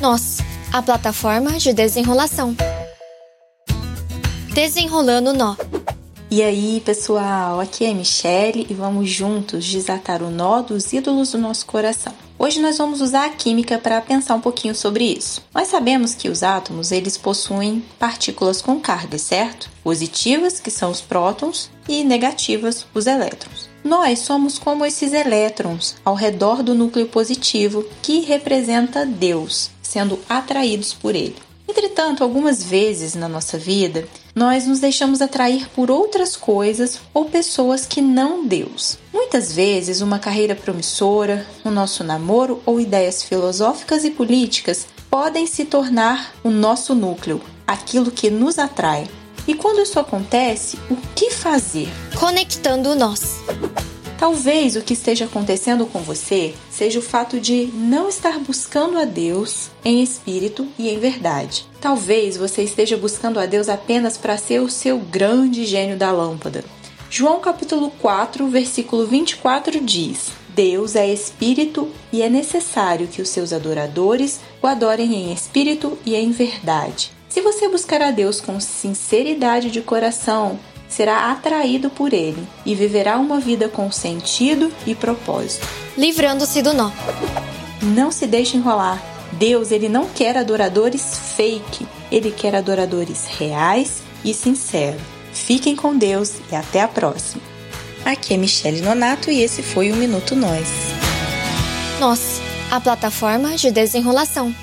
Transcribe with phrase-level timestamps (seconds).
[0.00, 0.38] Nós,
[0.74, 2.54] a plataforma de desenrolação.
[4.52, 5.56] Desenrolando nó.
[6.30, 11.38] E aí, pessoal, aqui é Michelle e vamos juntos desatar o nó dos ídolos do
[11.38, 12.12] nosso coração.
[12.38, 15.42] Hoje nós vamos usar a química para pensar um pouquinho sobre isso.
[15.54, 19.70] Nós sabemos que os átomos, eles possuem partículas com carga, certo?
[19.82, 23.70] Positivas, que são os prótons, e negativas, os elétrons.
[23.82, 30.92] Nós somos como esses elétrons ao redor do núcleo positivo, que representa Deus, sendo atraídos
[30.92, 31.36] por ele.
[31.68, 37.86] Entretanto, algumas vezes na nossa vida, nós nos deixamos atrair por outras coisas ou pessoas
[37.86, 38.98] que não Deus.
[39.12, 45.64] Muitas vezes, uma carreira promissora, o nosso namoro ou ideias filosóficas e políticas podem se
[45.64, 49.08] tornar o nosso núcleo, aquilo que nos atrai.
[49.48, 51.88] E quando isso acontece, o que fazer?
[52.18, 53.36] Conectando nós.
[54.18, 59.04] Talvez o que esteja acontecendo com você seja o fato de não estar buscando a
[59.04, 61.66] Deus em espírito e em verdade.
[61.80, 66.64] Talvez você esteja buscando a Deus apenas para ser o seu grande gênio da lâmpada.
[67.10, 73.52] João capítulo 4, versículo 24 diz: Deus é espírito e é necessário que os seus
[73.52, 77.12] adoradores o adorem em espírito e em verdade.
[77.28, 83.18] Se você buscar a Deus com sinceridade de coração, será atraído por ele e viverá
[83.18, 85.66] uma vida com sentido e propósito.
[85.96, 86.90] Livrando-se do nó.
[87.82, 89.02] Não se deixe enrolar.
[89.32, 95.02] Deus, ele não quer adoradores fake, ele quer adoradores reais e sinceros.
[95.32, 97.42] Fiquem com Deus e até a próxima.
[98.04, 100.68] Aqui é Michele Nonato e esse foi o Minuto Nós.
[102.00, 104.54] Nós, a plataforma de desenrolação.